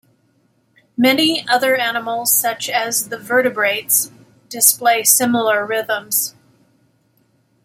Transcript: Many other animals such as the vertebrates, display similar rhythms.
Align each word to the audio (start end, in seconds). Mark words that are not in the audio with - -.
Many 0.97 1.47
other 1.47 1.75
animals 1.75 2.33
such 2.33 2.71
as 2.71 3.09
the 3.09 3.19
vertebrates, 3.19 4.09
display 4.49 5.03
similar 5.03 5.63
rhythms. 5.63 6.33